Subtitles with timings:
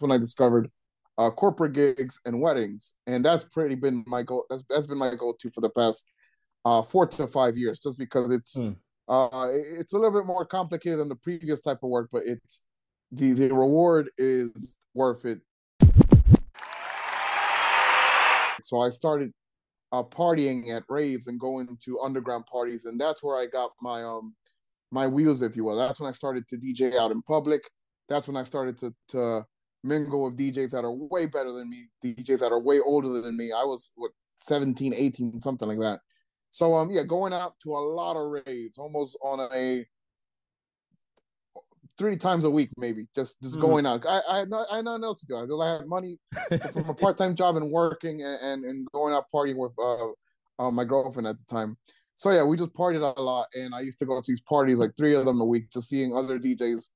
[0.00, 0.70] when I discovered
[1.18, 4.44] uh, corporate gigs and weddings, and that's pretty been my goal.
[4.48, 6.12] That's, that's been my goal too for the past
[6.64, 8.74] uh, four to five years, just because it's mm.
[9.08, 12.64] uh, it's a little bit more complicated than the previous type of work, but it's
[13.12, 15.40] the the reward is worth it.
[18.62, 19.32] So I started
[19.92, 24.02] uh, partying at raves and going to underground parties, and that's where I got my
[24.02, 24.34] um
[24.90, 25.76] my wheels, if you will.
[25.76, 27.62] That's when I started to DJ out in public.
[28.08, 29.44] That's when I started to to
[29.82, 33.36] mingle with DJs that are way better than me, DJs that are way older than
[33.36, 33.52] me.
[33.52, 36.00] I was what 17, 18, something like that.
[36.50, 39.86] So um yeah, going out to a lot of raves, almost on a
[41.98, 43.62] three times a week, maybe just just mm.
[43.62, 44.04] going out.
[44.08, 45.60] I I had, I had nothing else to do.
[45.60, 46.18] I had money
[46.72, 50.08] from a part time job and working and, and, and going out partying with uh,
[50.58, 51.76] uh, my girlfriend at the time.
[52.16, 54.78] So yeah, we just partied a lot, and I used to go to these parties
[54.78, 56.90] like three of them a week, just seeing other DJs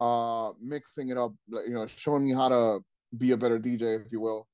[0.00, 2.80] uh mixing it up you know showing me how to
[3.16, 4.48] be a better dj if you will.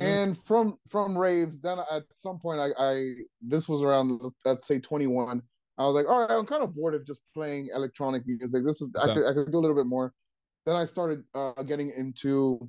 [0.00, 0.12] Mm-hmm.
[0.12, 4.80] and from from raves then at some point I, I this was around let's say
[4.80, 5.40] 21
[5.78, 8.64] i was like all right i'm kind of bored of just playing electronic music.
[8.64, 9.10] This is okay.
[9.10, 10.12] I, could, I could do a little bit more.
[10.66, 12.68] Then i started uh getting into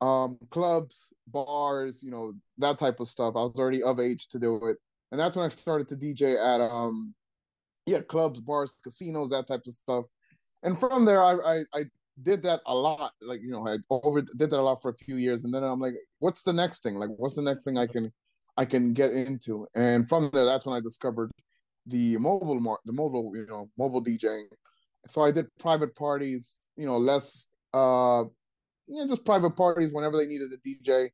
[0.00, 3.34] um clubs bars you know that type of stuff.
[3.36, 4.76] I was already of age to do it.
[5.10, 7.14] And that's when i started to dj at um
[7.86, 10.04] yeah clubs bars casinos that type of stuff
[10.62, 11.84] and from there I, I, I
[12.22, 14.94] did that a lot like you know i over did that a lot for a
[14.94, 15.44] few years.
[15.44, 16.96] And then i'm like what's the next thing?
[16.96, 18.12] Like what's the next thing i can
[18.56, 19.66] i can get into?
[19.74, 21.30] And from there that's when i discovered
[21.86, 24.44] the mobile mar- the mobile you know mobile djing.
[25.08, 28.24] So i did private parties you know less uh
[28.86, 31.08] you know just private parties whenever they needed a dj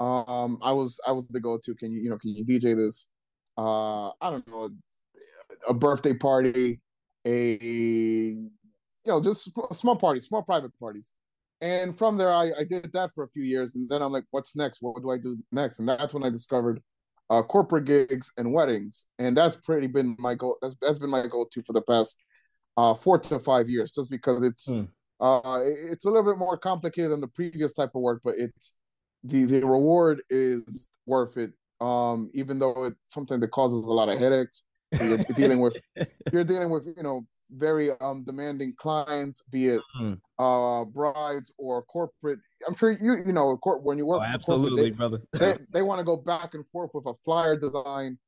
[0.00, 1.74] um i was i was the go-to.
[1.74, 3.08] Can you you know can you dj this
[3.56, 4.70] uh i don't know
[5.68, 6.80] a birthday party
[7.26, 8.36] a
[9.10, 11.14] you know, just small parties, small private parties.
[11.60, 13.74] And from there, I, I did that for a few years.
[13.74, 14.78] And then I'm like, what's next?
[14.80, 15.80] What do I do next?
[15.80, 16.80] And that's when I discovered
[17.28, 19.06] uh, corporate gigs and weddings.
[19.18, 20.56] And that's pretty been my goal.
[20.62, 22.24] That's, that's been my goal too for the past
[22.76, 24.88] uh, four to five years, just because it's, mm.
[25.20, 28.76] uh, it's a little bit more complicated than the previous type of work, but it's
[29.24, 31.50] the, the reward is worth it.
[31.80, 34.64] Um, even though it's something that causes a lot of headaches,
[35.02, 35.76] you're dealing with,
[36.32, 40.18] you're dealing with, you know, very um demanding clients, be it mm.
[40.38, 42.38] uh brides or corporate.
[42.66, 44.20] I'm sure you you know when you work.
[44.20, 45.20] Oh, absolutely, they, brother.
[45.32, 48.18] they they want to go back and forth with a flyer design.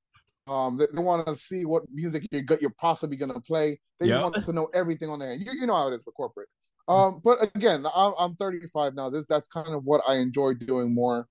[0.48, 3.78] Um, they, they want to see what music you got, you're possibly going to play.
[4.00, 4.20] They yep.
[4.20, 5.34] just want to know everything on there.
[5.34, 6.48] You, you know how it is for corporate.
[6.88, 9.08] Um, but again, I'm, I'm 35 now.
[9.08, 11.28] This that's kind of what I enjoy doing more,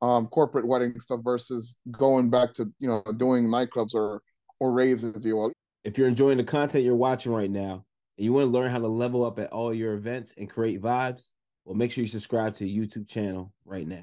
[0.00, 4.22] um, corporate wedding stuff versus going back to you know doing nightclubs or
[4.58, 5.52] or raves, if you will.
[5.86, 7.84] If you're enjoying the content you're watching right now
[8.18, 10.82] and you want to learn how to level up at all your events and create
[10.82, 11.30] vibes,
[11.64, 14.02] well, make sure you subscribe to the YouTube channel right now.